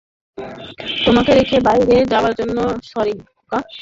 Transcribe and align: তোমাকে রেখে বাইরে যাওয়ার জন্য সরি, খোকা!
তোমাকে 1.05 1.31
রেখে 1.39 1.57
বাইরে 1.67 1.95
যাওয়ার 2.11 2.33
জন্য 2.39 2.57
সরি, 2.91 3.13
খোকা! 3.29 3.59